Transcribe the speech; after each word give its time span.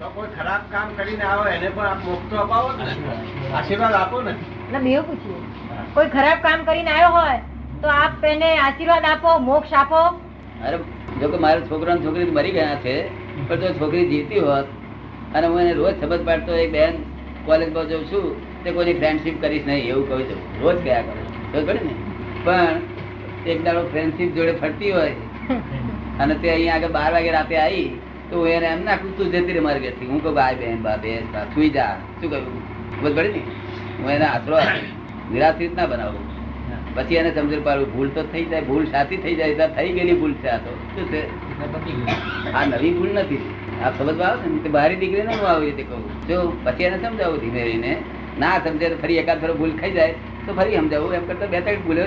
તો 0.00 0.06
કોઈ 0.14 0.30
ખરાબ 0.36 0.62
કામ 0.72 0.88
કરીને 0.98 1.24
આવો 1.28 1.44
એને 1.52 1.68
પણ 1.68 1.86
આપ 1.86 2.00
મોક્ષ 2.06 2.34
અપાવો 2.42 2.70
ને. 2.78 2.84
આશીર્વાદ 3.54 3.94
આપો 4.00 4.20
ને. 4.26 4.32
એટલે 4.64 4.90
એવું 4.92 5.06
પૂછ્યું 5.10 5.42
કોઈ 5.94 6.10
ખરાબ 6.16 6.38
કામ 6.46 6.64
કરીને 6.68 6.90
આવ્યો 6.92 7.12
હોય 7.16 7.38
તો 7.82 7.88
આપ 7.96 8.24
એને 8.32 8.48
આશીર્વાદ 8.58 9.08
આપો 9.12 9.30
મોક્ષ 9.48 9.72
આપો? 9.74 10.02
અરે 10.64 10.76
જો 11.20 11.26
કે 11.32 11.38
મારા 11.46 11.68
છોકરા 11.70 11.98
છોકરી 12.04 12.30
મરી 12.38 12.54
ગયા 12.58 12.76
છે 12.84 12.94
પણ 13.48 13.60
જો 13.62 13.72
છોકરી 13.80 14.06
જીવતી 14.12 14.44
હોત 14.48 14.66
અને 15.34 15.46
હું 15.48 15.60
એને 15.64 15.72
રોજ 15.80 15.94
સબત 15.96 16.22
પાડતો 16.28 16.52
એક 16.64 16.70
બેન 16.72 16.92
કોલેજમાં 17.46 17.88
જઉં 17.90 18.04
છું 18.10 18.26
તે 18.64 18.68
કોઈની 18.76 18.98
ફ્રેન્ડશીપ 19.00 19.36
કરીશ 19.42 19.66
નહીં 19.66 19.90
એવું 19.90 20.04
કહું 20.08 20.22
છું. 20.28 20.40
રોજ 20.62 20.78
કયા 20.84 21.02
કરું. 21.04 21.26
ખબર 21.52 21.76
ને? 21.86 21.92
પણ 22.44 22.76
એક 23.46 23.58
દાડો 23.64 23.82
ફ્રેન્ડશીપ 23.92 24.30
જોડે 24.36 24.54
ફરતી 24.60 24.92
હોય 24.92 25.14
અને 26.18 26.34
તે 26.36 26.48
અહીંયા 26.50 26.76
આગળ 26.78 26.92
બાર 26.96 27.10
વાગે 27.14 27.30
રાતે 27.36 27.54
આવી 27.58 27.88
તો 28.30 28.46
એને 28.54 28.66
એમ 28.72 28.84
ના 28.88 28.98
તું 29.02 29.32
જતી 29.34 29.54
રે 29.56 29.60
મારી 29.66 29.84
ઘરથી. 29.86 30.10
હું 30.10 30.18
કહું 30.24 30.42
આ 30.46 30.52
બેન 30.60 30.82
બા 30.88 30.96
બેન 31.04 31.24
બા 31.32 31.46
સુઈ 31.54 31.70
જા. 31.76 31.94
શું 32.20 32.28
કહ્યું? 32.30 32.60
ખબર 32.98 33.12
પડી 33.16 33.32
ને? 33.36 33.42
હું 34.02 34.10
એને 34.16 34.26
આશરો. 34.32 34.58
નિરાશ્રિત 35.32 35.74
ના 35.80 35.88
બનાવું. 35.92 36.24
પછી 36.94 37.18
એને 37.20 37.30
સમજણ 37.34 37.62
પાડવું 37.66 37.90
ભૂલ 37.94 38.08
તો 38.14 38.22
થઈ 38.32 38.44
જાય, 38.52 38.64
ભૂલ 38.68 38.84
સાચી 38.92 39.18
થઈ 39.24 39.34
જાય, 39.40 39.54
તો 39.60 39.66
થઈ 39.76 39.90
ગયેલી 39.96 40.18
ભૂલ 40.22 40.32
છે 40.42 40.48
આ 40.54 40.60
તો. 40.64 40.72
શું 40.94 41.04
છે? 41.12 41.20
આ 42.54 42.64
નવી 42.70 42.94
ભૂલ 42.98 43.12
નથી. 43.18 43.42
આ 43.82 43.90
સમજવા 43.98 44.30
આવે 44.30 44.48
ને 44.54 44.70
બહારી 44.76 44.98
દીકરી 45.02 45.26
ને 45.28 45.36
હું 45.40 45.46
આવી 45.50 45.70
રીતે 45.70 45.84
કહું. 45.90 46.02
જો, 46.28 46.38
પછી 46.64 46.88
એને 46.88 46.98
સમજાવું 47.04 47.38
ધીમે 47.44 47.60
રહીને 47.68 47.92
ના 48.42 48.56
સમજે 48.64 48.86
તો 48.92 48.96
ફરી 49.02 49.18
એકાદ 49.22 49.38
ફરો 49.42 49.54
ભૂલ 49.60 49.72
ખાઈ 49.80 49.96
જાય, 49.98 50.14
તો 50.46 50.50
ફરી 50.58 50.76
સમજાવું. 50.80 51.14
એમ 51.18 51.24
કરતા 51.28 51.50
બે 51.52 51.60
ત્રણ 51.66 51.84
ભૂલો 51.86 52.02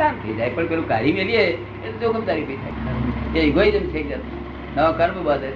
કામ 0.00 0.12
થઈ 0.24 0.34
જાય. 0.38 0.50
પણ 0.56 0.66
પેલું 0.72 0.86
કાઢી 0.92 1.16
મેલીએ 1.20 1.44
એ 1.84 1.94
જોખમદારી 2.02 2.46
થઈ 2.50 2.58
થાય 2.64 3.42
એ 3.44 3.48
ઇગોઇઝમ 3.50 3.86
થઈ 3.94 4.06
જતું 4.10 4.22
નવા 4.78 4.92
કર્મ 4.98 5.18
બધે 5.26 5.50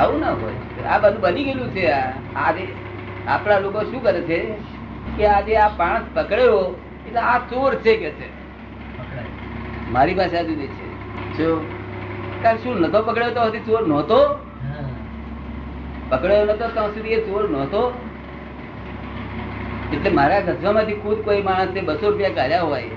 આવું 0.00 0.18
ના 0.22 0.34
હોય. 0.40 0.58
આ 0.92 0.98
બધું 1.02 1.20
બની 1.24 1.44
ગયેલું 1.46 1.68
છે. 1.74 1.84
આજે 2.36 2.64
આપણા 3.34 3.60
લોકો 3.64 3.80
શું 3.90 4.00
કરે 4.04 4.20
છે 4.28 4.38
કે 5.16 5.24
આજે 5.34 5.52
આ 5.64 5.68
પાણસ 5.80 6.06
પકડ્યો 6.16 6.58
એટલે 7.06 7.20
આ 7.32 7.38
ચોર 7.50 7.72
છે 7.84 7.92
કે 8.02 8.10
છે. 8.18 8.28
મારી 9.94 10.16
પાસે 10.18 10.36
આ 10.40 10.46
જુદી 10.48 10.70
છે. 10.76 10.86
શું 11.36 11.56
કારણ 12.42 12.60
શું 12.62 12.74
નતો 12.82 12.98
પકડ્યો 13.08 13.32
તો 13.36 13.42
હજી 13.48 13.64
ચોર 13.68 13.82
નહોતો? 13.92 14.20
પકડ્યો 16.10 16.44
નતો 16.44 16.66
ત્યાં 16.74 16.90
સુધી 16.94 17.16
એ 17.18 17.20
ચોર 17.28 17.44
નહોતો? 17.54 17.82
એટલે 19.94 20.10
મારા 20.18 20.42
ગજવામાંથી 20.48 20.98
ખુદ 21.04 21.18
કોઈ 21.28 21.42
માણસે 21.48 21.80
બસો 21.88 22.04
રૂપિયા 22.10 22.36
કાઢ્યા 22.38 22.68
હોય. 22.72 22.92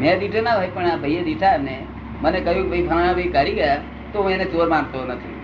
મેં 0.00 0.18
દીઠે 0.24 0.40
ના 0.48 0.56
હોય 0.58 0.74
પણ 0.74 0.90
આ 0.90 0.98
ભાઈએ 1.04 1.22
દીઠા 1.28 1.56
ને 1.68 1.76
મને 2.22 2.38
કહ્યું 2.46 2.66
ભાઈ 2.70 2.86
ફલાણા 2.90 3.14
ભાઈ 3.20 3.32
કાઢી 3.36 3.56
ગયા. 3.60 3.80
તો 4.12 4.22
હું 4.22 4.30
એને 4.30 4.44
ચોર 4.44 4.68
માનતો 4.68 5.04
નથી. 5.04 5.36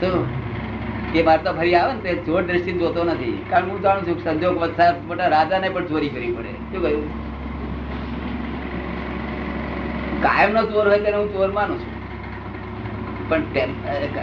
તો 0.00 0.26
એ 1.14 1.22
મારતા 1.22 1.52
ફરી 1.52 1.74
આવે 1.74 1.92
ને 1.92 2.00
તે 2.00 2.14
ચોર 2.14 2.42
દ્રષ્ટિ 2.42 2.72
જોતો 2.72 3.04
નથી. 3.04 3.44
કારણ 3.50 3.68
હું 3.68 3.82
જાણું 3.82 4.06
છું 4.06 4.24
સંજોગ 4.24 4.58
વધતા 4.58 4.90
મોટા 5.06 5.28
રાજાને 5.28 5.68
પણ 5.68 5.86
ચોરી 5.86 6.08
કરવી 6.08 6.32
પડે. 6.32 6.52
શું 6.72 6.82
કહ્યું? 6.82 7.06
કાયમ 10.22 10.52
નો 10.52 10.62
ચોર 10.62 10.88
હોય 10.88 10.98
તેને 10.98 11.16
હું 11.16 11.32
ચોર 11.32 11.50
માનું 11.52 11.78
છું. 11.78 11.92
પણ 13.28 13.42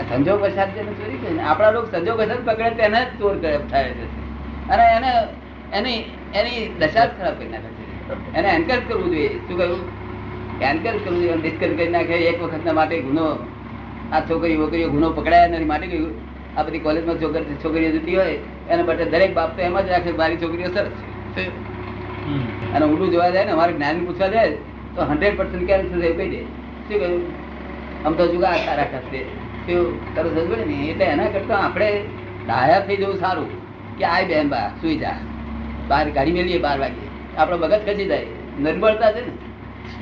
સંજોગ 0.10 0.42
વરસાદ 0.42 0.74
જેને 0.74 0.92
ચોરી 0.92 1.18
કરે 1.18 1.42
આપણા 1.42 1.72
લોકો 1.72 1.88
સંજોગ 1.92 2.18
વરસાદ 2.18 2.46
પકડે 2.46 2.70
તેને 2.70 3.00
જ 3.00 3.20
ચોર 3.20 3.36
થાય 3.72 3.90
છે. 3.90 4.06
અને 4.70 4.86
એને, 4.98 5.12
એની 5.74 6.00
એની 6.34 6.68
દશા 6.80 7.06
જ 7.06 7.10
ખરાબ 7.18 7.34
કરી 7.34 7.48
નાખે 7.48 7.70
છે. 7.70 7.86
એને 8.34 8.48
એન્કરેજ 8.48 8.82
કરવું 8.88 9.06
જોઈએ. 9.06 9.30
શું 9.48 9.58
કહ્યું? 9.58 10.05
એન્કરેજ 10.62 10.98
કરવું 11.04 11.20
જોઈએ 11.22 11.38
ડિસ્કસ 11.42 11.60
કરી 11.60 11.90
નાખે 11.96 12.16
એક 12.30 12.38
વખતના 12.44 12.74
માટે 12.74 13.02
ગુનો 13.02 13.26
આ 14.12 14.20
છોકરી 14.30 14.58
વોકરીઓ 14.62 14.90
ગુનો 14.90 15.08
પકડાયા 15.10 15.48
નથી. 15.48 15.66
માટે 15.66 15.88
કહ્યું 15.88 16.14
આ 16.58 16.64
બધી 16.64 16.80
કોલેજમાં 16.80 17.22
છોકરી 17.22 17.58
છોકરીઓ 17.64 17.92
જતી 17.96 18.16
હોય 18.16 18.36
એના 18.70 18.86
માટે 18.90 19.06
દરેક 19.14 19.34
બાપ 19.34 19.56
તો 19.56 19.62
એમ 19.62 19.80
જ 19.80 19.88
રાખે 19.90 20.12
મારી 20.12 20.38
છોકરીઓ 20.44 20.70
સરસ 20.76 20.92
છે. 21.36 21.44
અને 22.76 22.86
ઊંડું 22.86 23.12
જોવા 23.12 23.30
જાય 23.30 23.46
ને 23.46 23.52
અમારે 23.52 23.74
જ્ઞાન 23.74 24.06
પૂછવા 24.06 24.28
જાય 24.28 24.52
તો 24.96 25.02
હંડ્રેડ 25.02 25.38
પર્સન્ટ 25.38 25.68
કેન્સર 25.68 26.04
એવું 26.04 26.18
કહી 26.18 26.30
દે. 26.30 26.42
શું 26.88 27.00
કહ્યું? 27.00 27.24
આમ 28.06 28.14
તો 28.14 28.28
જુગા 28.34 28.54
સારા 28.66 28.84
કરશે 28.84 29.22
શું? 29.66 30.16
તરત 30.16 30.38
જ 30.38 30.48
બોલે 30.50 30.66
ને 30.66 30.78
એટલે 30.92 31.06
એના 31.06 31.30
કરતાં 31.36 31.66
આપણે 31.66 31.90
ડાયા 32.46 32.86
થઈ 32.88 32.98
જવું 32.98 33.18
સારું 33.20 33.50
કે 33.98 34.06
આ 34.06 34.22
બેન 34.30 34.50
બા 34.50 34.68
સુઈ 34.82 34.98
જા. 35.04 35.18
બાર 35.90 36.06
ગાડી 36.10 36.32
મેલીએ 36.32 36.60
બાર 36.60 36.80
વાગે. 36.80 37.04
આપણો 37.38 37.58
મગજ 37.58 37.82
ખસી 37.88 38.06
જાય. 38.06 38.28
નિર્બળતા 38.60 39.12
છે 39.12 39.22
ને. 39.28 39.34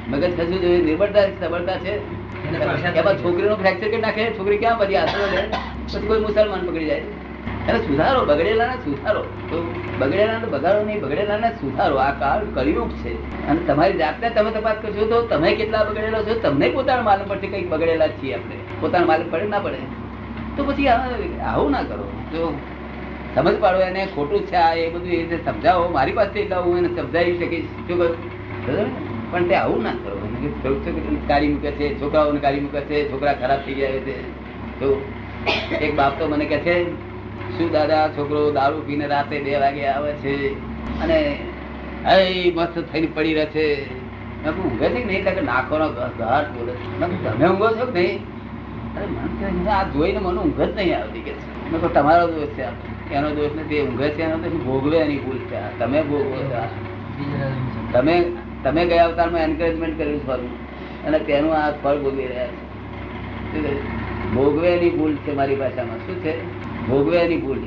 મગજ 0.07 0.31
ખસવું 0.37 0.61
જોઈએ 0.61 0.81
નિર્બળતા 0.83 1.25
સબળતા 1.41 1.77
છે. 1.85 1.93
એમાં 2.97 3.17
છોકરીનો 3.17 3.55
ફ્રેક્ચર 3.55 3.87
કરી 3.87 4.01
નાખે? 4.01 4.23
છોકરી 4.39 4.57
ક્યાં 4.57 4.77
બધી 4.77 4.95
આશરો 4.95 5.25
લે? 5.33 5.43
પછી 5.93 6.07
કોઈ 6.07 6.19
મુસલમાન 6.19 6.65
પકડી 6.67 6.85
જાય. 6.85 7.03
એને 7.69 7.79
સુધારો 7.79 8.25
બગડેલા 8.25 8.67
ને 8.67 8.75
સુધારો. 8.85 9.21
તો 9.49 9.57
બગડેલા 9.99 10.37
ને 10.37 10.47
બગાડો 10.47 10.83
નહીં 10.83 11.01
બગડેલા 11.01 11.37
ને 11.37 11.49
સુધારો. 11.61 11.95
આ 11.95 12.11
કાળ 12.11 12.45
કળિયુગ 12.55 12.91
છે. 13.01 13.13
અને 13.47 13.59
તમારી 13.67 13.93
જાતને 13.93 14.29
તમે 14.29 14.51
તપાસ 14.51 14.77
કરશો 14.81 15.05
તો 15.05 15.21
તમે 15.27 15.55
કેટલા 15.55 15.83
બગડેલા 15.83 16.23
છો? 16.23 16.33
તમને 16.39 16.69
પોતાના 16.69 17.01
માલમ 17.01 17.25
પડશે 17.27 17.47
કંઈક 17.47 17.69
બગડેલા 17.69 18.07
છીએ 18.07 18.33
આપણે. 18.33 18.57
પોતાના 18.81 19.05
માલમ 19.05 19.31
પડે 19.31 19.47
ના 19.55 19.59
પડે. 19.59 19.81
તો 20.57 20.63
પછી 20.63 20.87
આવું 20.87 21.71
ના 21.71 21.83
કરો. 21.83 22.05
જો 22.33 22.53
સમજ 23.35 23.55
પાડો 23.59 23.79
એને 23.81 24.01
ખોટું 24.15 24.41
છે 24.47 24.55
આ 24.55 24.73
એ 24.73 24.89
બધું 24.89 25.07
એ 25.07 25.21
રીતે 25.21 25.37
સમજાવો. 25.45 25.89
મારી 25.89 26.11
પાસે 26.11 26.39
એટલા 26.39 26.59
હું 26.67 26.77
એને 26.77 26.89
સમજાવી 26.97 27.37
શકીશ. 27.37 27.65
શું 27.87 27.97
કહ્યું? 27.99 29.12
પણ 29.33 29.47
તે 29.47 29.55
આવું 29.55 29.83
ના 29.83 29.91
કરો 29.91 30.19
કાઢી 31.27 31.47
મૂકે 31.47 31.71
છે 31.71 32.01
છોકરાઓને 32.01 32.39
કાઢી 32.39 32.59
મૂકે 32.59 32.81
છે 32.81 33.11
છોકરા 33.11 33.33
ખરાબ 33.33 33.59
થઈ 33.65 33.73
જાય 33.73 33.91
છે. 33.91 34.21
તો 34.79 35.01
એક 35.81 35.95
બાપ 35.95 36.19
તો 36.19 36.27
મને 36.27 36.45
કહે 36.45 36.57
છે 36.57 36.91
શું 37.57 37.71
દાદા 37.71 38.07
છોકરો 38.07 38.51
દારૂ 38.51 38.81
પીને 38.85 39.07
રાતે 39.07 39.39
બે 39.39 39.55
વાગે 39.57 39.85
આવે 39.87 40.13
છે? 40.13 40.53
અને 40.99 41.39
હે 42.05 42.51
મસ્ત 42.55 42.83
થઈને 42.93 43.07
પડી 43.13 43.33
રહે 43.33 43.45
છે. 43.45 43.85
ઊંઘે 44.49 44.89
છે 44.89 44.99
કે 44.99 45.05
નહીં? 45.05 45.23
કે 45.23 45.41
નાખવાનો 45.41 45.89
ઘાટ 45.89 46.47
બોલે 46.49 46.71
તમે 47.29 47.47
ઊંઘો 47.47 47.67
છો 47.67 47.91
કે 47.91 47.99
નહીં? 47.99 48.21
અરે 48.95 49.05
મને 49.05 49.69
આ 49.71 49.83
જોઈને 49.83 50.19
મને 50.19 50.39
ઊંઘ 50.39 50.61
જ 50.61 50.75
નહીં 50.75 50.99
આવતી 50.99 51.19
કે 51.19 51.31
છે. 51.31 51.93
તમારો 51.93 52.27
દોષ 52.27 52.47
છે. 52.47 52.63
આ. 52.63 52.71
એનો 53.11 53.29
દોષ 53.29 53.49
નથી 53.55 53.69
તે 53.69 53.81
ઊંઘે 53.81 54.09
છે 54.09 54.21
એનો 54.21 54.37
તો 54.37 54.57
ભોગવે 54.57 54.97
એની 54.97 55.17
ભૂલ 55.17 55.37
છે. 55.37 55.79
તમે 55.79 56.01
ભોગવો 56.01 56.67
તમે 57.91 58.31
તમે 58.63 58.85
ગયા 58.85 59.05
અવતારમાં 59.05 59.41
એન્કરેજમેન્ટ 59.41 59.97
કર્યું 59.97 60.19
છે 60.19 60.25
ફરવું 60.27 60.53
અને 61.07 61.19
તેનું 61.19 61.53
આ 61.55 61.71
ફળ 61.83 61.97
ભોગવી 62.03 62.27
રહ્યા 62.27 62.51
છે? 63.53 63.73
ભોગવેની 64.35 64.91
ભૂલ 64.97 65.15
છે 65.15 65.31
મારી 65.39 65.55
ભાષામાં. 65.55 65.99
શું 66.05 66.17
છે? 66.23 66.33
ભોગવેની 66.89 67.37
ભૂલ. 67.37 67.59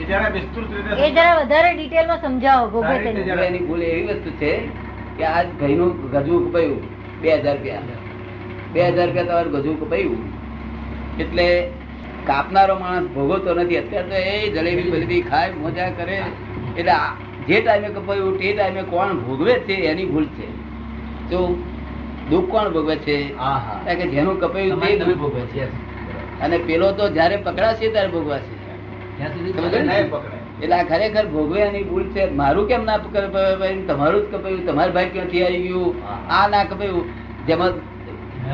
એ 0.00 0.04
જરા 0.04 0.30
વિસ્તૃત 0.36 0.68
રીતે 0.74 1.06
એ 1.06 1.10
જરા 1.10 1.34
વધારે 1.40 1.70
ડિટેલમાં 1.74 2.20
સમજાવો 2.20 2.66
ભોગવે 2.74 2.88
સારી 2.88 3.04
રીતે 3.04 3.14
તેનું. 3.14 3.26
જરા. 3.26 3.36
ભોગવેની 3.36 3.66
ભૂલ 3.68 3.82
એવી 3.82 4.06
વસ્તુ 4.10 4.30
છે 4.40 4.52
કે 5.18 5.24
આજ 5.24 5.46
ઘઈનું 5.60 5.90
ગજવું 6.12 6.50
કપાયું 6.50 6.82
બે 7.22 7.28
હજાર 7.36 7.56
રૂપિયા. 7.56 7.98
બે 8.72 8.80
હજાર 8.80 9.06
રૂપિયા 9.06 9.28
તમારું 9.28 9.52
ગજવું 9.54 9.80
કપાયું 9.80 10.20
એટલે 11.22 11.46
કાપનારો 12.26 12.74
માણસ 12.82 13.08
ભોગવતો 13.16 13.54
નથી. 13.54 13.80
અત્યારે 13.82 14.08
તો 14.10 14.16
એ 14.34 14.50
જલેબી 14.54 14.90
બલેબી 14.90 15.22
ખાય 15.30 15.50
મજા 15.64 15.90
કરે. 15.98 16.18
એટલે 16.78 16.92
આ 16.92 17.10
જે 17.48 17.60
ટાઈમે 17.60 17.88
કપાયું 17.96 18.38
તે 18.38 18.48
ટાઈમે 18.52 18.82
કોણ 18.92 19.18
ભોગવે 19.26 19.54
છે 19.66 19.74
એની 19.90 20.08
ભૂલ 20.12 20.26
છે. 20.36 20.48
તો 21.30 21.38
દુઃખ 22.30 22.48
કોણ 22.54 22.66
ભોગવે 22.74 22.96
છે? 23.04 23.18
કે 23.98 24.04
જેનું 24.14 24.40
કપાયું 24.40 24.80
તે 24.80 25.14
ભોગવે 25.22 25.42
છે 25.52 25.64
અને 26.40 26.56
પેલો 26.66 26.88
તો 26.98 27.04
જયારે 27.16 27.36
પકડાશે 27.46 27.86
ત્યારે 27.94 28.10
ભોગવાશે. 28.16 28.54
એટલે 30.62 30.74
આ 30.76 30.84
ખરેખર 30.90 31.24
ભોગવે 31.36 31.60
એની 31.68 31.86
ભૂલ 31.90 32.04
છે. 32.14 32.22
મારું 32.42 32.68
કેમ 32.68 32.84
ના 32.90 32.98
કપાયું 32.98 33.80
તમારું 33.88 34.20
જ 34.22 34.34
કપાયું. 34.34 34.62
તમારું 34.68 34.94
ભાઈ 34.98 35.10
ક્યાંથી 35.14 35.42
આવી 35.46 35.62
ગયું? 35.68 35.90
આ 36.36 36.44
ના 36.54 36.64
કપાયું. 36.70 37.04
જેમાં 37.48 37.72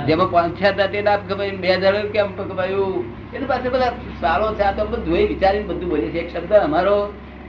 જેમાં 0.06 0.30
પાંચ 0.34 0.56
છ 0.62 0.64
હતા 0.72 0.88
તે 0.94 1.02
ના 1.10 1.18
કપાયું. 1.28 1.60
બે 1.66 1.68
હજાર 1.74 1.94
કેમ 2.14 2.28
કપાયું? 2.38 3.04
એની 3.34 3.50
પાસે 3.52 3.68
બધા 3.74 3.92
સારો 4.24 4.46
છે. 4.56 4.62
આ 4.70 4.74
તો 4.78 4.82
બધું 4.90 5.06
જોઈ 5.12 5.26
વિચારીને 5.32 5.66
બધું 5.70 5.88
બોલે 5.92 6.08
છે 6.16 6.18
એક 6.24 6.28
શબ્દ 6.34 6.52
અમારો 6.70 6.96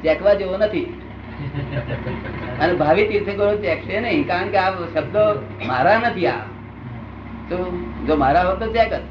ચેકવા 0.04 0.38
જેવો 0.40 0.58
નથી. 0.66 0.88
અને 2.62 2.74
ભાવિ 2.74 3.04
તીર્થકરો 3.08 3.48
ચેકશે 3.64 3.96
નહીં 4.02 4.28
કારણ 4.28 4.50
કે 4.50 4.58
આ 4.58 4.72
શબ્દો 4.94 5.24
મારા 5.68 5.98
નથી 6.00 6.28
આ. 6.28 6.44
તો 7.50 7.58
જો 8.08 8.16
મારા 8.16 8.46
હોત 8.50 8.60
તો 8.60 8.68
ચેક 8.76 8.94
જ 8.94 9.02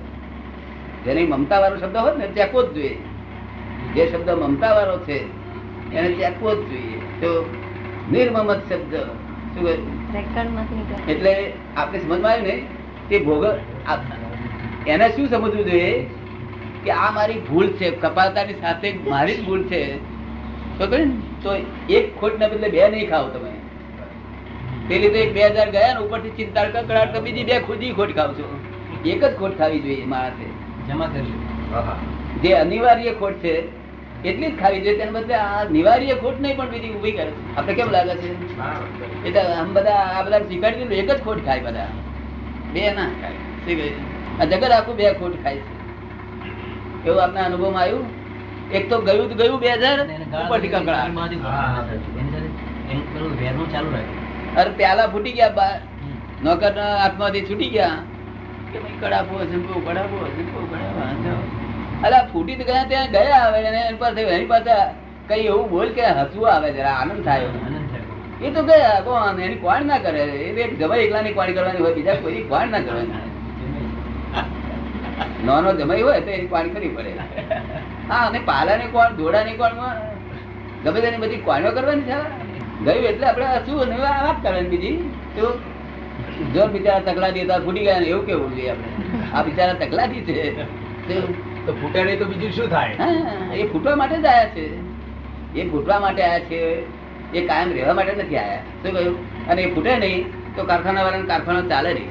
જેની 1.04 1.26
મમતા 1.26 1.60
વાળો 1.62 1.78
શબ્દ 1.80 1.96
હોત 1.96 2.16
ને 2.18 2.26
ચેકવો 2.36 2.62
જ 2.62 2.74
જોઈએ? 2.74 2.94
જે 3.94 4.02
શબ્દ 4.12 4.28
મમતા 4.42 4.72
વાળો 4.74 4.96
છે 4.98 5.18
એને 5.94 6.08
ચેકવો 6.14 6.54
જ 6.54 6.62
જોઈએ? 6.70 6.98
તો 7.20 7.30
નિર્મમત 8.12 8.60
શબ્દ. 8.72 8.94
એટલે 11.08 11.34
આપણે 11.76 11.98
સમજમાં 11.98 12.30
આવ્યું 12.30 12.46
ને 12.46 12.56
કે 13.08 13.16
ભોગ 13.18 13.44
એને 14.86 15.06
શું 15.08 15.26
સમજવું 15.28 15.64
જોઈએ? 15.70 15.92
કે 16.84 16.90
આ 16.90 17.10
મારી 17.10 17.40
ભૂલ 17.50 17.68
છે 17.78 17.90
કપાલતાની 17.90 18.58
સાથે 18.60 18.88
મારી 19.08 19.36
જ 19.36 19.46
ભૂલ 19.46 19.62
છે. 19.64 19.80
તો 20.78 20.86
કહે 20.86 21.04
ને, 21.04 21.14
તો 21.44 21.54
એક 21.98 22.10
ખોટ 22.20 22.40
ના 22.40 22.48
બદલે 22.54 22.68
બે 22.74 22.88
નહીં 22.96 23.10
ખાવ 23.10 23.28
તમે. 23.36 23.52
પેલી 24.88 25.10
તો 25.14 25.18
એક 25.24 25.32
બે 25.34 25.46
હજાર 25.46 25.68
ગયા 25.76 25.94
ને 25.94 26.00
ઉપરથી 26.06 26.34
ચિંતા 26.40 26.64
કકડાટ 26.74 27.14
તો 27.14 27.22
બીજી 27.28 27.46
બે 27.50 27.60
ખુદી 27.68 27.92
ખોટ 28.00 28.12
ખાવ 28.18 28.34
છો. 28.40 28.46
એક 29.12 29.24
જ 29.24 29.32
ખોટ 29.38 29.56
ખાવી 29.58 29.80
જોઈએ 29.86 30.06
મારાથી 30.06 30.52
જમા 30.88 31.08
કરી 31.14 31.34
જે 32.42 32.52
અનિવાર્ય 32.54 33.12
ખોટ 33.20 33.36
છે 33.44 33.52
એટલી 34.24 34.50
જ 34.50 34.58
ખાવી 34.60 34.80
જોઈએ. 34.80 34.98
તેને 34.98 35.10
બદલે 35.10 35.34
આ 35.34 35.64
નિવાર્ય 35.70 36.14
ખોટ 36.14 36.40
નહીં 36.40 36.56
પણ 36.56 36.70
બીજી 36.70 36.92
ઊભી 36.96 37.12
કરે. 37.12 37.32
આપણે 37.56 37.74
કેમ 37.74 37.90
લાગે 37.90 38.14
છે? 38.16 38.30
એટલે 39.26 39.40
આમ 39.60 39.72
બધા 39.74 40.00
આ 40.16 40.22
બધા 40.22 40.38
સ્વીકારી 40.38 40.78
દીધું 40.78 40.98
એક 40.98 41.10
જ 41.10 41.20
ખોટ 41.24 41.46
ખાય 41.46 41.60
બધા. 41.60 41.88
બે 42.74 42.90
ના 42.98 43.08
ખાય. 43.22 43.38
આ 44.40 44.44
જગત 44.44 44.70
આખું 44.70 44.96
બે 44.96 45.14
ખોટ 45.20 45.34
ખાય 45.42 45.56
છે. 45.56 45.72
એવું 47.06 47.22
આપના 47.22 47.44
અનુભવમાં 47.44 47.82
આવ્યું? 47.82 48.23
એક 48.72 48.90
તો 48.90 49.00
ગયું 49.00 49.28
તો 49.28 49.34
ગયું 49.34 49.60
બે 49.60 49.70
હજાર 49.72 49.98
ઉપરથી 50.44 50.68
કંકડા 50.68 51.02
અરે 54.56 54.70
પ્યાલા 54.70 55.06
ફૂટી 55.06 55.32
ગયા 55.32 55.48
બા. 55.48 55.74
નોકર 56.42 56.72
હાથમાંથી 56.80 57.40
છૂટી 57.40 57.70
ગયા. 57.70 57.98
કે 58.72 58.78
ભાઈ 58.78 58.98
કડાપો 59.00 59.34
ઝંપો 59.52 59.80
કડાપો 59.80 60.16
ઝંપો 60.36 60.60
કડાપો 60.70 62.06
અલા 62.06 62.24
ફૂટી 62.32 62.56
તો 62.56 62.64
ગયા 62.64 62.84
ત્યાં 62.84 63.10
ગયા 63.10 63.40
આવે 63.46 63.58
અને 63.66 63.80
એની 63.80 63.98
પાસે 63.98 64.20
એની 64.20 64.46
પાસે 64.46 64.74
કઈ 65.28 65.46
એવું 65.46 65.70
બોલ 65.70 65.88
કે 65.88 66.04
હસવું 66.06 66.52
આવે 66.52 66.72
જરા 66.72 66.94
આનંદ 67.00 67.24
થાય 67.24 67.48
એ 68.42 68.50
તો 68.50 68.62
ગયા 68.62 69.00
કોણ? 69.00 69.40
એની 69.40 69.56
કોણ 69.56 69.86
ના 69.86 69.98
કરે. 69.98 70.20
એ 70.20 70.50
એક 70.62 70.78
જમાઈ 70.78 71.04
એકલાની 71.06 71.32
કોણ 71.32 71.52
કરવાની 71.52 71.78
હોય 71.78 71.94
બીજા 71.94 72.14
કોઈ 72.14 72.42
કોણ 72.42 72.68
ના 72.68 72.78
કરવાની. 72.78 73.18
નાનો 75.44 75.72
જમાઈ 75.72 76.02
હોય 76.02 76.20
તો 76.20 76.30
એની 76.30 76.46
કોણ 76.46 76.68
કરવી 76.68 76.88
પડે. 76.88 77.12
હા 78.08 78.26
અને 78.26 78.38
પાલાની 78.38 78.86
કોણ 78.86 79.16
જોડાની 79.16 79.52
કોણ 79.52 79.70
ગમે 80.84 81.00
તેની 81.00 81.16
બધી 81.16 81.36
કોણો 81.36 81.70
કરવાની 81.70 82.02
છે. 82.02 82.44
ગયું 82.84 83.04
એટલે 83.04 83.26
આપણે 83.26 83.44
શું 83.66 83.78
વાત 83.78 84.42
કરવાની 84.42 84.68
બીજી? 84.68 84.96
તો 85.36 85.58
જો 86.54 86.66
બિચારા 86.66 86.98
તકલાદી 86.98 87.40
હતા 87.42 87.58
ફૂટી 87.58 87.80
ગયા 87.80 87.98
ને 88.00 88.06
એવું 88.06 88.26
કેવું 88.26 88.54
જોઈએ 88.54 88.70
આપણે? 88.70 88.84
આ 89.32 89.42
બિચારા 89.42 89.72
તકલાદી 89.72 90.20
છે. 90.20 90.62
તો 91.66 91.72
ફૂટે 91.72 92.04
નહીં 92.04 92.18
તો 92.18 92.24
બીજું 92.24 92.50
શું 92.50 92.68
થાય? 92.68 92.96
એ 93.54 93.72
ફૂટવા 93.72 93.96
માટે 93.96 94.16
જ 94.16 94.26
આયા 94.26 94.48
છે. 94.48 94.76
એ 95.60 95.70
ફૂટવા 95.70 96.00
માટે 96.00 96.22
આયા 96.22 96.38
છે. 96.38 96.84
એ 97.32 97.46
કાયમ 97.46 97.72
રહેવા 97.72 97.94
માટે 97.94 98.14
નથી 98.14 98.36
આયા. 98.36 98.56
શું 98.56 98.92
કહ્યું? 98.92 99.46
અને 99.48 99.62
એ 99.62 99.74
ફૂટે 99.74 99.96
નહીં 99.96 100.24
તો 100.56 100.64
કારખાના 100.64 101.02
વાળાને 101.02 101.26
કારખાનો 101.26 101.62
ચાલે 101.62 101.94
નહીં. 101.94 102.08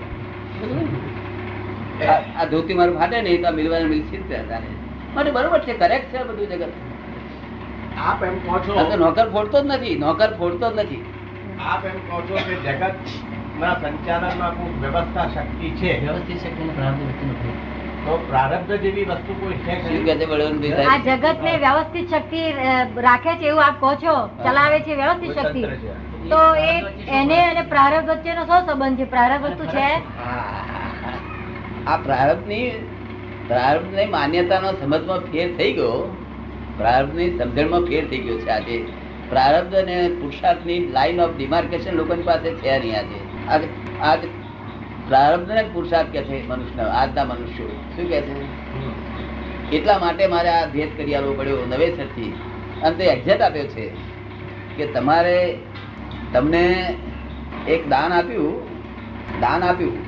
આ- 2.40 2.46
ધોતી 2.46 2.74
મારું 2.74 3.00
ફાટે 3.00 3.22
નહીં 3.22 3.42
તો 3.42 3.48
આ 3.48 3.52
મિલવાનું 3.52 3.90
મિલ 3.90 4.02
સીધ 4.02 4.24
માટે 5.16 5.32
બરોબર 5.38 5.62
છે 5.68 5.74
કરેક્ટ 5.84 6.08
છે 6.14 6.20
બધું 6.30 6.48
જગત. 6.54 6.74
આપ 8.08 8.24
એમ 8.30 8.36
કહો 8.48 8.56
છો 8.66 8.74
નોકર 9.06 9.28
ફોડતો 9.36 9.58
જ 9.62 9.66
નથી 9.72 9.96
નોકર 10.06 10.30
ફોડતો 10.40 10.68
જ 10.72 10.74
નથી. 10.80 11.04
આપ 11.72 11.82
એમ 11.92 11.98
કહો 12.10 12.18
છો 12.30 12.36
કે 12.48 12.56
જગત 12.66 12.96
ના 13.62 13.74
સંચાલનમાં 13.82 14.54
કોઈ 14.60 14.76
વ્યવસ્થા 14.84 15.28
શક્તિ 15.34 15.68
છે. 15.80 15.92
તો 18.06 18.14
પ્રારબ્ધ 18.30 18.72
જેવી 18.84 19.06
વસ્તુ 19.10 19.32
કોઈ 19.42 19.58
છે 19.66 19.74
શું 19.76 19.90
ખરી? 19.90 20.06
કહે 20.08 20.14
છે 20.22 20.26
બળવંતભાઈ 20.32 20.88
આ 20.94 21.04
જગત 21.06 21.38
ને 21.48 21.54
વ્યવસ્થિત 21.66 22.06
શક્તિ 22.14 22.42
રાખે 23.06 23.34
છે 23.44 23.48
એવું 23.52 23.64
આપ 23.68 23.78
કહો 23.84 23.92
છો? 24.02 24.16
ચલાવે 24.48 24.80
છે 24.88 24.94
વ્યવસ્થિત 25.02 25.32
શક્તિ? 25.38 25.62
તો 26.32 26.42
એ 26.72 26.74
એને 27.20 27.38
અને 27.44 27.64
પ્રારબ્ધ 27.76 28.10
વચ્ચેનો 28.12 28.44
શું 28.50 28.62
સંબંધ 28.68 28.98
છે? 28.98 29.06
પ્રારબ્ધ 29.14 29.46
વસ્તુ 29.46 29.66
છે? 29.76 29.88
આ 31.88 31.98
પ્રારબ્ધની 32.08 32.68
પ્રારબ્ધની 33.48 34.06
માન્યતાનો 34.06 34.72
સમજમાં 34.72 35.20
ફેર 35.20 35.58
થઈ 35.58 35.74
ગયો. 35.74 36.18
પ્રારબ્ધની 36.78 37.38
સમજણમાં 37.38 37.82
ફેર 37.82 38.08
થઈ 38.08 38.18
ગયો 38.18 38.38
છે 38.38 38.50
આજે. 38.50 38.86
પ્રારબ્ધ 39.30 39.76
અને 39.76 40.10
પુરુષાર્થની 40.10 40.80
લાઈન 40.80 41.22
ઓફ 41.22 41.38
ડિમાર્કેશન 41.38 41.92
લોકોની 41.92 42.22
પાસે 42.22 42.54
છે 42.54 42.80
નહીં 42.80 43.00
આજે. 43.00 43.20
આજ 44.00 44.20
પ્રારબ્ધ 45.08 45.52
ને 45.52 45.64
પુરુષાર્થ 45.74 46.10
કે 46.10 46.24
છે 46.24 46.48
મનુષ્ય 46.48 46.82
આજના 46.82 47.24
મનુષ્યો. 47.24 47.68
શું 47.68 48.10
કે 48.10 48.22
છે? 48.22 48.64
એટલા 49.76 50.00
માટે 50.00 50.28
મારે 50.28 50.50
આ 50.50 50.66
ભેદ 50.66 50.98
કરી 50.98 51.16
આવવો 51.16 51.34
પડ્યો 51.34 51.58
નવેસરથી. 51.70 52.34
અને 52.84 52.96
તે 52.96 53.04
એક્ઝેક્ટ 53.04 53.42
આપ્યો 53.42 53.68
છે 53.68 53.90
કે 54.78 54.86
તમારે 54.86 55.58
તમને 56.34 56.96
એક 57.68 57.90
દાન 57.90 58.14
આપ્યું 58.14 58.66
દાન 59.40 59.64
આપ્યું. 59.64 60.03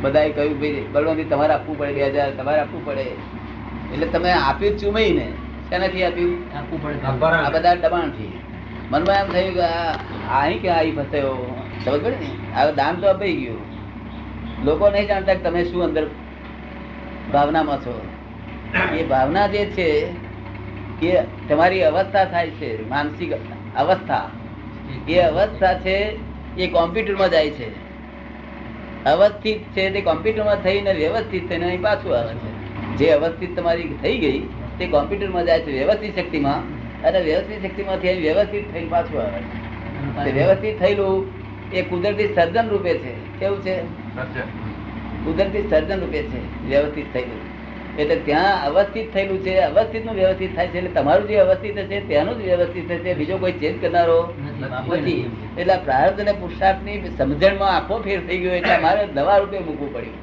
બધાએ 0.00 0.30
કહ્યું 0.30 0.60
ભાઈ 0.60 0.86
બળવંતી 0.92 1.24
તમારે 1.24 1.52
આપવું 1.52 1.78
પડે 1.78 1.92
બે 1.92 2.06
હજાર 2.06 2.30
તમારે 2.30 2.60
આપવું 2.60 2.86
પડે. 2.86 3.02
એટલે 3.92 4.06
તમે 4.06 4.32
આપ્યું 4.32 4.78
ચૂમઈને 4.78 5.32
શેનાથી 5.68 6.04
આપ્યું? 6.04 6.52
અપહરણ. 7.06 7.38
આ 7.38 7.50
બધા 7.50 7.74
દબાણથી. 7.74 8.40
મનમાં 8.90 9.16
એમ 9.16 9.32
થયું 9.32 9.54
કે 9.54 9.60
આ 9.60 10.42
અહીં 10.42 10.62
કે 10.62 10.68
આવી 10.68 10.90
ફસાયો? 10.90 11.56
ખબર 11.84 11.98
પડે 11.98 12.10
ને? 12.10 12.54
આ 12.54 12.70
દાન 12.70 13.00
તો 13.00 13.06
અપાઈ 13.06 13.36
ગયું. 13.36 13.58
લોકો 14.64 14.90
નહીં 14.90 15.06
જાણતા 15.06 15.34
કે 15.34 15.40
તમે 15.40 15.64
શું 15.64 15.84
અંદર 15.84 16.06
ભાવનામાં 17.32 17.78
છો. 17.78 18.08
એ 18.98 19.04
ભાવના 19.04 19.46
જે 19.46 19.66
છે 19.66 20.06
એ 21.06 21.22
તમારી 21.48 21.82
અવસ્થા 21.82 22.24
થાય 22.24 22.50
છે 22.50 22.88
માનસિક 22.88 23.32
અવસ્થા. 23.76 24.30
એ 25.08 25.18
અવસ્થા 25.18 25.74
છે 25.74 26.18
એ 26.56 26.66
કોમ્પ્યુટરમાં 26.66 27.30
જાય 27.30 27.50
છે. 27.50 27.89
અવસ્થિત 29.06 29.60
છે 29.74 29.90
તે 29.90 30.00
કોમ્પ્યુટરમાં 30.00 30.56
થઈને 30.56 30.92
વ્યવસ્થિત 30.92 31.48
થઈને 31.48 31.64
અહીં 31.64 31.82
પાછું 31.82 32.16
આવે 32.16 32.34
છે. 32.34 32.50
જે 32.96 33.10
અવસ્થિત 33.10 33.56
તમારી 33.56 33.96
થઈ 34.02 34.18
ગઈ 34.18 34.40
તે 34.78 34.86
કોમ્પ્યુટરમાં 34.86 35.46
જાય 35.46 35.60
છે 35.60 35.70
વ્યવસ્થિત 35.70 36.18
શક્તિમાં 36.18 36.62
અને 37.04 37.20
વ્યવસ્થિત 37.20 37.62
શક્તિમાંથી 37.62 38.08
અહીં 38.08 38.22
વ્યવસ્થિત 38.22 38.72
થઈને 38.72 38.88
પાછું 38.88 39.20
આવે 39.20 39.40
છે. 40.24 40.32
વ્યવસ્થિત 40.32 40.78
થયેલું 40.78 41.26
એ 41.72 41.82
કુદરતી 41.82 42.34
સર્જન 42.34 42.68
રૂપે 42.68 42.92
છે. 42.94 43.14
કેવું 43.38 43.62
છે? 43.62 43.76
કુદરતી 45.24 45.68
સર્જન 45.70 46.00
રૂપે 46.00 46.22
છે 46.22 46.40
વ્યવસ્થિત 46.68 47.12
થયેલું. 47.12 47.49
એટલે 48.00 48.16
ત્યાં 48.26 48.64
અવસ્થિત 48.68 49.06
થયેલું 49.14 49.38
છે 49.44 49.54
અવસ્થિતનું 49.68 50.14
વ્યવસ્થિત 50.20 50.52
થાય 50.56 50.72
છે 50.72 50.78
એટલે 50.80 50.92
તમારું 50.96 51.28
જે 51.28 51.36
અવસ્થિત 51.44 51.78
છે 51.90 52.00
તેનું 52.10 52.34
જ 52.40 52.42
વ્યવસ્થિત 52.50 52.90
થશે 52.90 53.14
બીજો 53.20 53.36
કોઈ 53.44 53.54
ચેન્જ 53.62 53.76
કરનારો 53.82 54.18
નથી. 54.88 55.22
એટલે 55.60 55.76
પ્રાર્થ 55.86 56.20
અને 56.24 56.32
પુરુષાર્થની 56.42 57.14
સમજણમાં 57.18 57.72
આખો 57.76 58.02
ફેર 58.08 58.18
થઈ 58.26 58.40
ગયો 58.42 58.58
એટલે 58.58 58.74
અમારે 58.74 59.00
દવા 59.16 59.38
રૂપે 59.38 59.58
મૂકવું 59.68 59.90
પડ્યું. 59.94 60.18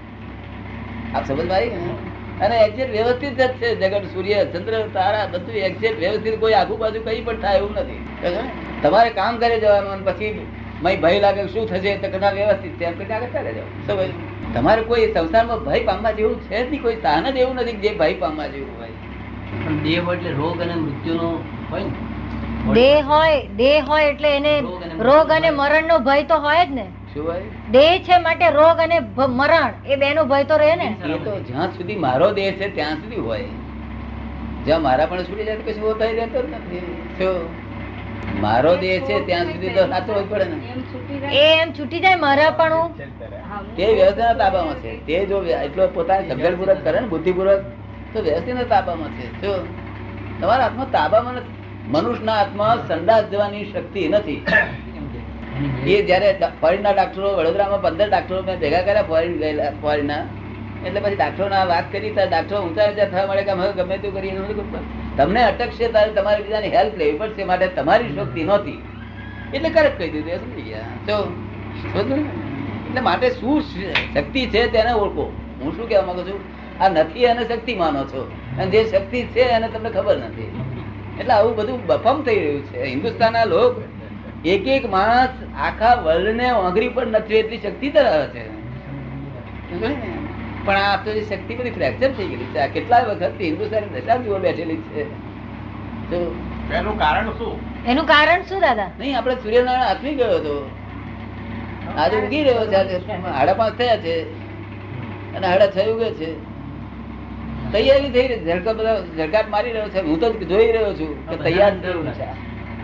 આપ 1.15 1.23
સમજ 1.25 1.47
મારી 1.53 1.71
અને 2.43 2.55
એક્ઝેક્ટ 2.65 2.93
વ્યવસ્થિત 2.97 3.33
જ 3.39 3.49
છે 3.59 3.67
જગત 3.81 4.05
સૂર્ય 4.13 4.37
ચંદ્ર 4.53 4.73
તારા 4.93 5.25
બધું 5.33 5.59
એક્ઝેક્ટ 5.69 5.99
વ્યવસ્થિત 6.03 6.39
કોઈ 6.43 6.55
આગુ 6.61 6.79
બાજુ 6.83 6.99
કઈ 7.07 7.21
પણ 7.27 7.43
થાય 7.43 7.57
એવું 7.57 7.73
નથી. 7.81 8.01
તમારે 8.81 9.09
કામ 9.19 9.33
કરે 9.43 9.55
જવાનું 9.59 10.01
પછી 10.07 10.33
મય 10.83 10.97
ભય 11.03 11.19
લાગે 11.19 11.43
શું 11.53 11.63
થશે 11.69 11.91
તો 12.01 12.07
કદાચ 12.07 12.33
વ્યવસ્થિત 12.33 12.73
છે 12.79 12.85
એમ 12.85 12.97
કરીને 12.97 13.13
આગળ 13.15 13.31
ચાલે 13.35 13.51
શું 13.85 13.95
ભાઈ 13.97 14.13
તમારે 14.53 14.81
કોઈ 14.81 15.07
સંસારમાં 15.13 15.59
ભય 15.59 15.83
પામવા 15.83 16.11
જેવું 16.11 16.41
છે 16.41 16.57
જ 16.63 16.69
નહીં. 16.69 16.81
કોઈ 16.81 16.95
સ્થાન 16.95 17.31
જ 17.31 17.37
એવું 17.37 17.55
નથી 17.55 17.77
જે 17.77 17.91
ભય 17.93 18.13
પામવા 18.13 18.47
જેવું 18.47 18.75
હોય. 18.79 18.95
પણ 19.65 19.79
દેહ 19.83 19.99
હોય 20.05 20.17
એટલે 20.17 20.31
રોગ 20.31 20.61
અને 20.61 20.75
મૃત્યુનો 20.75 21.29
હોય 21.71 21.83
ને? 21.83 21.91
દેહ 22.73 23.01
હોય 23.01 23.41
દેહ 23.55 23.75
હોય 23.89 24.05
એટલે 24.05 24.29
એને 24.35 24.53
રોગ 24.99 25.31
અને 25.31 25.49
મરણનો 25.49 25.63
મરણ 25.63 25.87
નો 25.87 25.99
ભય 25.99 26.23
તો 26.23 26.39
હોય 26.39 26.65
જ 26.65 26.69
ને. 26.69 26.85
દેહ 27.71 27.93
છે 28.07 28.17
માટે 28.17 28.49
રોગ 28.49 28.77
અને 28.79 28.97
મરણ 29.17 29.71
એ 29.85 29.95
બે 29.95 30.13
નો 30.13 30.25
ભય 30.25 30.43
તો 30.43 30.57
રહે 30.57 30.75
ને. 30.75 30.89
એ 31.05 31.17
તો 31.17 31.39
જ્યાં 31.39 31.71
સુધી 31.77 31.95
મારો 31.95 32.31
દેહ 32.31 32.51
છે 32.51 32.67
ત્યાં 32.75 32.95
સુધી 32.95 33.15
હોય. 33.15 33.47
જ્યાં 34.65 34.81
મારા 34.81 35.05
પણ 35.05 35.23
છૂટી 35.23 35.43
જાય 35.43 35.57
તો 35.57 35.71
કશું 35.71 35.83
હોતા 35.83 36.05
રહેતો 36.05 36.39
નથી. 36.41 36.83
શું? 37.17 37.66
મારો 38.43 38.71
દેહ 38.83 38.95
છે 39.07 39.15
ત્યાં 39.27 39.45
સુધી 39.51 39.73
તો 39.75 39.83
સાચો 39.91 40.11
હોય 40.13 40.27
પડે 40.31 40.45
ને. 40.45 40.57
એ 41.41 41.43
એમ 41.61 41.69
છૂટી 41.77 41.99
જાય 42.05 42.21
મારા 42.25 42.51
પણ 42.59 42.89
તે 43.77 43.85
વ્યવસ્થાના 43.99 44.39
તાબામાં 44.43 44.79
છે. 44.85 44.91
તે 45.07 45.25
જો 45.25 45.37
એટલો 45.57 45.83
પોતાની 45.97 46.29
સમજણપૂર્વક 46.31 46.79
કરે 46.87 46.99
ને 46.99 47.07
બુદ્ધિપૂર્વક 47.13 47.61
તો 48.13 48.25
વ્યવસ્થિતના 48.27 48.67
તાબામાં 48.73 49.11
છે. 49.17 49.25
જો 49.41 49.53
તમારા 50.41 50.63
હાથમાં 50.63 50.91
તાબામાં 50.97 51.35
નથી. 51.39 51.55
મનુષ્યના 51.93 52.37
હાથમાં 52.41 52.77
સંડાસ 52.87 53.23
જવાની 53.31 53.65
શક્તિ 53.71 54.01
નથી. 54.15 54.39
એ 55.91 56.01
જયારે 56.07 56.29
ફોરેનના 56.61 56.93
ડાક્ટરો 56.97 57.29
વડોદરામાં 57.37 57.81
પંદર 57.85 58.09
ડાક્ટરો 58.09 58.41
મેં 58.49 58.59
ભેગા 58.63 58.83
કર્યા 58.87 59.09
ફોરેન 59.11 59.33
ગયેલા 59.43 59.71
ફોરેનના. 59.81 60.23
એટલે 60.85 60.99
પછી 60.99 61.15
ડાક્ટરો 61.15 61.49
ના 61.49 61.63
વાત 61.63 61.91
કરી 61.91 62.11
ત્યારે 62.11 62.29
ડાક્ટરો 62.29 62.61
ઊંચા 62.61 62.87
ઊંચા 62.87 63.05
થવા 63.05 63.25
મળે 63.25 63.43
કે 63.43 63.51
અમે 63.51 63.71
ગમે 63.71 63.97
તેવું 63.97 64.15
કરીએ, 64.15 64.31
એનું. 64.31 65.17
તમને 65.17 65.43
અટકશે 65.43 65.87
ત્યારે 65.87 66.11
તમારે 66.11 66.43
બીજાની 66.43 66.67
હેલ્પ 66.67 66.97
લેવી 66.97 67.17
પડશે, 67.17 67.43
માટે 67.43 67.67
તમારી 67.67 68.15
શક્તિ 68.15 68.43
નહોતી. 68.43 68.81
એટલે 69.53 69.69
કરેક્ટ 69.69 69.97
કહી 69.97 70.09
દીધું 70.09 70.31
સમજી 70.31 70.61
ગયા. 70.61 70.79
તો 71.05 71.35
એટલે 72.87 73.01
માટે 73.01 73.29
શું 73.29 73.61
શક્તિ 74.13 74.45
છે 74.45 74.67
તેને 74.71 74.91
ઓળખો. 74.91 75.33
હું 75.61 75.75
શું 75.75 75.89
કહેવા 75.89 76.05
માંગુ 76.05 76.21
છું? 76.21 76.39
આ 76.83 76.89
નથી 76.89 77.25
અને 77.25 77.43
શક્તિ 77.43 77.75
માનો 77.75 78.03
છો. 78.03 78.31
અને 78.57 78.65
જે 78.65 78.83
શક્તિ 78.85 79.23
છે 79.23 79.41
એને 79.41 79.67
તમને 79.67 79.89
ખબર 79.89 80.17
નથી. 80.17 80.61
એટલે 81.19 81.33
આવું 81.33 81.55
બધું 81.55 81.85
બફમ 81.87 82.21
થઈ 82.21 82.39
રહ્યું 82.39 82.61
છે. 82.61 82.83
હિન્દુસ્તાનના 82.83 83.45
લોક 83.45 83.83
એક 84.45 84.67
એક 84.67 84.89
માણસ 84.89 85.29
આખા 85.59 85.93
વર્લ્ડને 85.95 86.51
ઓગરી 86.51 86.89
પર 86.89 87.07
નથી, 87.07 87.35
એટલી 87.35 87.57
શક્તિ 87.57 87.89
ધરાવે 87.89 88.27
છે? 88.27 90.16
પણ 90.67 90.75
આ 90.75 90.95
તો 90.95 91.13
શક્તિ 91.19 91.55
બધી 91.55 91.71
ફ્રેક્ચર 91.71 92.11
થઈ 92.11 92.27
ગયેલી 92.27 92.45
છે. 92.45 92.67
કેટલા 92.67 92.99
વખત 92.99 93.41
હિન્દુસ્તાની 93.41 94.01
દશા 94.01 94.17
જુઓ 94.17 94.39
બેઠેલી 94.39 94.77
છે? 94.77 95.03
તો 96.09 96.19
એનું 96.73 96.99
કારણ 96.99 97.29
શું? 97.29 97.53
એનું 97.85 98.05
કારણ 98.05 98.41
શું 98.41 98.61
દાદા? 98.61 98.89
નહીં 98.99 99.17
આપણે 99.17 99.35
સૂર્યનારાયણ 99.35 99.87
આથમી 99.87 100.15
ગયો 100.15 100.35
હતો. 100.37 100.55
આજે 101.97 102.17
ઉગી 102.17 102.43
રહ્યો 102.43 102.65
છે 102.67 103.07
હાડા 103.29 103.53
પાંચ 103.53 103.77
થયા 103.77 103.97
છે. 103.97 104.15
અને 105.35 105.47
હાડા 105.47 105.67
છ 105.67 105.87
ઉગે 105.93 106.11
છે. 106.11 106.29
તૈયારી 107.71 108.09
થઈ 108.09 108.27
રહી 108.27 108.45
ઝડકા 108.45 108.73
બધા 108.73 108.97
ઝડકાટ 109.17 109.49
મારી 109.49 109.71
રહ્યો 109.71 109.89
છે. 109.89 110.01
હું 110.01 110.19
તો 110.19 110.33
જોઈ 110.33 110.71
રહ્યો 110.71 110.93
છું 110.93 111.29
કે 111.29 111.35
તૈયાર 111.43 111.79
થયું 111.79 112.11
છે. 112.13 112.27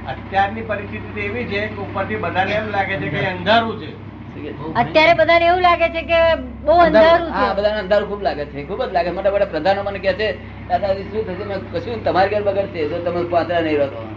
અત્યારની 0.07 0.61
પરિસ્થિતિ 0.61 1.21
એવી 1.21 1.43
છે 1.43 1.67
કે 1.67 1.75
ઉપરથી 1.75 2.15
બધાને 2.15 2.51
એમ 2.51 2.67
લાગે 2.69 2.97
છે 2.97 3.09
કે 3.09 3.25
અંધારું 3.25 3.75
છે. 3.81 4.12
અત્યારે 4.75 5.13
બધાને 5.13 5.45
એવું 5.45 5.61
લાગે 5.61 5.89
છે 5.89 6.01
કે 6.01 6.19
બહુ 6.65 6.75
અંધારું 6.77 7.29
હા 7.29 7.53
બધાને 7.53 7.79
અંધારું 7.79 8.09
ખૂબ 8.09 8.21
લાગે 8.21 8.45
છે. 8.45 8.63
ખૂબ 8.63 8.83
જ 8.85 8.93
લાગે. 8.93 9.11
મોટા 9.11 9.31
મોટા 9.31 9.45
પ્રધાનો 9.45 9.83
મને 9.83 9.99
કહે 9.99 10.13
છે 10.13 10.27
દાદાજી 10.69 11.03
શું 11.03 11.25
થશે? 11.27 11.43
મેં 11.43 11.57
કશું 11.71 12.03
તમારે 12.03 12.29
ઘેર 12.29 12.43
બગડશે? 12.43 12.87
જો 12.89 12.97
તમે 12.99 13.23
પાંતરા 13.29 13.61
નહીં 13.61 13.77
રહો 13.77 14.07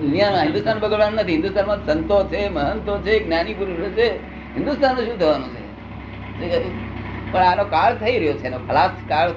દુનિયામાં 0.00 0.42
હિન્દુસ્તાન 0.42 0.78
બગડવાનું 0.78 1.16
નથી. 1.16 1.32
હિન્દુસ્તાનમાં 1.32 1.86
સંતો 1.86 2.16
છે 2.24 2.48
મહંતો 2.48 2.98
છે 2.98 3.24
જ્ઞાની 3.24 3.54
પુરુષો 3.54 3.90
છે. 3.90 4.08
હિન્દુસ્તાનનું 4.54 5.04
શું 5.06 5.18
થવાનું 5.18 5.50
છે? 5.54 6.58
પણ 7.32 7.42
આનો 7.42 7.64
કાળ 7.64 7.94
થઈ 7.96 8.18
રહ્યો 8.18 8.32
છે 8.32 8.46
એનો 8.46 8.58
ખલાસ 8.68 8.90
કાળ 9.08 9.32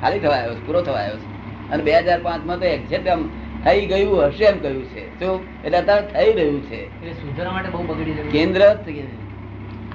ખાલી 0.00 0.18
થવા 0.18 0.36
આવ્યો 0.36 0.54
છે 0.54 0.66
પૂરો 0.66 0.80
થવા 0.82 1.00
આવ્યો 1.00 1.16
છે. 1.16 1.28
અને 1.70 1.82
બે 1.82 1.98
હજાર 1.98 2.20
પાંચમાં 2.20 2.58
તો 2.58 2.64
એક્ઝેક્ટ 2.64 3.08
આમ 3.08 3.28
થઈ 3.64 3.86
ગયું 3.86 4.26
હશે 4.26 4.44
એમ 4.44 4.58
કહ્યું 4.58 4.84
છે. 4.84 5.18
શું? 5.18 5.64
એટલે 5.64 5.78
અત્યારે 5.78 6.06
થઈ 6.06 6.32
રહ્યું 6.32 6.62
છે. 6.62 6.80
એટલે 6.84 7.12
સુધારવા 7.12 7.52
માટે 7.52 7.68
બહુ 7.68 7.82
બગડી 7.82 8.12
છે. 8.12 8.28
કેન્દ્ર. 8.28 8.60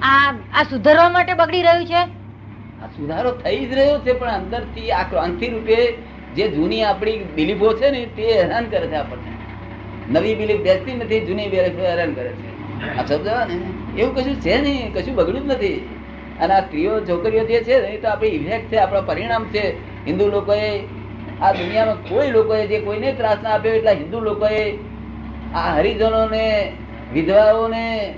આ 0.02 0.34
આ 0.54 0.62
સુધારવા 0.62 1.08
માટે 1.08 1.34
બગડી 1.34 1.62
રહ્યું 1.62 1.86
છે? 1.86 2.02
આ 2.82 2.86
સુધારો 2.86 3.30
થઈ 3.30 3.66
જ 3.66 3.74
રહ્યો 3.74 3.98
છે, 3.98 4.12
પણ 4.12 4.28
અંદરથી 4.28 4.92
આ 4.92 5.02
ક્રાંતિ 5.02 5.48
રૂપે 5.48 5.92
જે 6.36 6.48
જૂની 6.48 6.84
આપણી 6.84 7.18
બિલીફો 7.18 7.72
છે 7.72 7.90
ને, 7.90 8.06
તે 8.06 8.22
હેરાન 8.22 8.64
કરે 8.64 8.86
છે 8.86 8.94
આપણને. 8.94 9.32
નવી 10.10 10.34
બિલીફ 10.34 10.60
બેસતી 10.60 10.94
નથી, 10.94 11.20
જૂની 11.20 11.48
બિલીફ 11.48 11.78
હેરાન 11.78 12.14
કરે 12.14 12.28
છે. 12.28 12.50
આ 12.98 13.04
સમજાવા 13.04 13.44
ને 13.44 13.54
એવું 14.02 14.14
કશું 14.14 14.40
છે 14.40 14.60
નહીં, 14.60 14.94
કશું 14.94 15.14
બગડ્યું 15.14 15.48
જ 15.48 15.52
નથી. 15.52 15.88
અને 16.40 16.54
આ 16.54 16.60
સ્ત્રીઓ, 16.60 17.00
છોકરીઓ 17.00 17.44
જે 17.44 17.62
છે 17.62 17.80
ને 17.80 17.96
તો 17.96 18.08
આપણી 18.08 18.28
ઇફેક્ટ 18.28 18.70
છે, 18.70 18.76
આપણા 18.76 19.00
પરિણામ 19.00 19.44
છે. 19.44 19.64
હિન્દુ 20.06 20.30
લોકોએ, 20.30 20.80
આ 21.42 21.52
દુનિયામાં 21.52 22.08
કોઈ 22.08 22.30
લોકોએ 22.30 22.66
જે 22.66 22.80
કોઈને 22.80 23.12
ત્રાસ 23.12 23.38
ના 23.42 23.50
આપ્યો 23.50 23.74
એટલા 23.74 23.90
હિન્દુ 23.90 24.20
લોકોએ 24.20 24.78
આ 25.54 25.74
હરિજનોને, 25.74 26.72
વિધવાઓને 27.12 28.14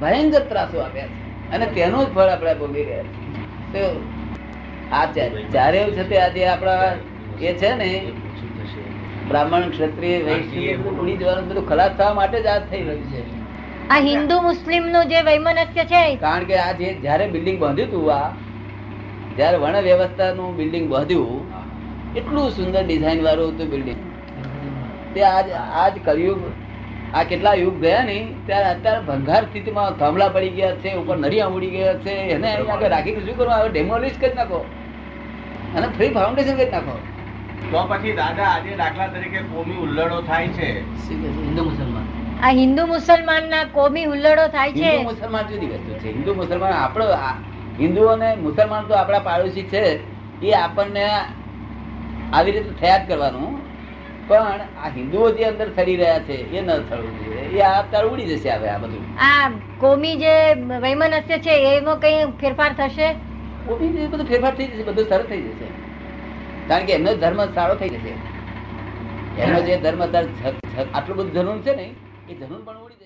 ભયંકર 0.00 0.40
ત્રાસો 0.40 0.78
આપ્યા 0.80 1.06
છે. 1.06 1.27
અને 1.52 1.66
તેનું 1.68 2.02
જ 2.02 2.10
ફળ 2.12 2.30
આપણે 2.30 2.54
ભોગવી 2.56 2.84
રહ્યા 2.84 3.06
તો 3.72 3.82
આ 4.92 5.04
ચા- 5.08 5.44
ચારેય 5.52 5.86
છે 5.92 6.04
તે 6.04 6.16
આજે 6.18 6.42
આપણા 6.46 6.90
એ 7.42 7.54
છે 7.54 7.70
ને 7.76 7.88
બ્રાહ્મણ 9.28 9.70
ક્ષત્રિય 9.70 10.18
વૈશ્ય 10.26 10.72
ઉડી 10.92 11.16
જવાનું 11.18 11.48
બધું 11.48 11.66
ખલાસ 11.68 11.92
થવા 11.94 12.14
માટે 12.14 12.38
જ 12.38 12.48
આ 12.48 12.58
થઈ 12.66 12.82
રહ્યું 12.82 13.04
છે. 13.10 13.20
આ 13.90 14.00
હિન્દુ 14.02 14.36
મુસ્લિમનું 14.42 15.04
જે 15.08 15.18
વૈમનસ્ય 15.22 15.84
છે 15.86 16.02
કારણ 16.18 16.46
કે 16.46 16.56
આ 16.58 16.72
જે 16.74 16.88
જ્યારે 17.02 17.26
બિલ્ડિંગ 17.30 17.58
બાંધ્યું 17.58 17.90
હતું 17.90 18.10
આ 18.12 18.28
જયારે 19.36 19.58
વર્ણ 19.58 19.82
વ્યવસ્થાનું 19.82 20.50
બિલ્ડિંગ 20.56 20.86
બાંધ્યું 20.88 21.42
એટલું 22.16 22.50
સુંદર 22.52 22.82
ડિઝાઇન 22.84 23.20
વાળું 23.22 23.50
હતું 23.52 23.68
બિલ્ડિંગ. 23.70 24.00
તે 25.14 25.20
આજ 25.26 25.46
આજ 25.76 25.94
કલયુગ 26.04 26.40
આ 27.14 27.22
કેટલા 27.22 27.54
યુગ 27.54 27.80
ગયા 27.80 28.02
ને 28.02 28.34
ત્યારે 28.46 28.64
અત્યારે 28.64 29.00
ભંગાર 29.00 29.42
સ્થિતિમાં 29.42 29.90
થાંભલા 29.90 30.28
પડી 30.28 30.48
ગયા 30.48 30.74
છે 30.74 30.94
ઉપર 30.94 31.16
નરિયા 31.16 31.46
ઉડી 31.46 31.70
ગયા 31.70 31.94
છે 31.94 32.10
એને 32.10 32.56
આગળ 32.56 32.88
રાખીને 32.88 33.20
શું 33.20 33.36
કરવું 33.36 33.54
આવે 33.54 33.68
ડેમોલિશ 33.68 34.18
કરી 34.20 34.34
નાખો. 34.34 34.58
અને 35.76 35.86
ફ્રી 35.86 36.08
ફાઉન્ડેશન 36.08 36.56
કરી 36.56 36.70
નાખો. 36.70 36.98
તો 37.70 37.86
પછી 37.88 38.12
દાદા 38.12 38.44
આજે 38.44 38.76
દાખલા 38.76 39.06
તરીકે 39.06 39.38
કોમી 39.38 39.74
ઉલ્લડો 39.74 40.20
થાય 40.22 40.48
છે. 40.48 40.80
હિન્દુ 41.12 41.64
મુસલમાન. 41.64 42.02
આ 42.42 42.50
હિન્દુ 42.50 42.86
મુસલમાન 42.86 43.48
ના 43.48 43.64
કોમી 43.64 44.04
ઉલ્લડો 44.04 44.48
થાય 44.48 44.72
છે. 44.72 44.82
હિન્દુ 44.82 45.02
મુસલમાન 45.02 45.42
જુદી 45.42 45.66
વસ્તુ 45.66 45.94
છે? 45.94 46.12
હિન્દુ 46.12 46.34
મુસલમાન 46.34 46.72
આપણો 46.72 47.04
આ 47.04 47.34
હિન્દુ 47.80 48.04
અને 48.04 48.34
મુસલમાન 48.34 48.84
તો 48.84 48.94
આપણા 48.94 49.18
પાડોશી 49.18 49.62
છે. 49.62 49.84
એ 50.46 50.52
આપણને 50.52 51.04
આવી 52.32 52.52
રીતે 52.52 52.70
થયા 52.80 52.98
જ 52.98 53.08
કરવાનું. 53.08 53.67
પણ 54.28 54.60
આ 54.84 54.88
હિન્દુઓ 54.96 55.30
જે 55.30 55.44
અંદર 55.44 55.68
ફરી 55.76 55.96
રહ્યા 55.96 56.18
છે 56.18 56.36
એ 56.56 56.60
ન 56.60 56.70
થવું 56.88 57.12
જોઈએ. 57.18 57.44
એ 57.58 57.60
આ 57.60 57.72
અત્યારે 57.82 58.08
ઉડી 58.08 58.26
જશે 58.26 58.50
હવે 58.50 58.68
આ 58.68 58.78
બધું. 58.78 59.04
આ 59.28 59.50
કોમી 59.80 60.16
જે 60.16 60.34
વૈમનસ્ય 60.84 61.38
છે 61.38 61.54
એમાં 61.76 62.00
કઈ 62.00 62.24
ફેરફાર 62.40 62.72
થશે? 62.72 63.08
કોમી 63.66 63.88
જે 63.88 64.08
બધું 64.08 64.26
ફેરફાર 64.26 64.54
થઈ 64.54 64.66
જશે 64.66 64.82
બધું 64.82 65.04
સરળ 65.04 65.26
થઈ 65.30 65.42
જશે. 65.42 65.66
કારણ 66.68 66.84
કે 66.84 66.92
એમનો 66.92 67.14
ધર્મ 67.14 67.40
સારો 67.54 67.74
થઈ 67.74 67.88
જશે. 67.88 68.12
એમનો 69.42 69.60
જે 69.60 69.76
ધર્મ 69.76 70.00
અત્યારે 70.02 70.28
આટલું 70.94 71.16
બધું 71.16 71.32
જનૂન 71.32 71.60
છે 71.60 71.74
ને 71.74 71.86
એ 72.28 72.34
જનૂન 72.34 72.62
પણ 72.64 72.76
ઉડી 72.84 72.97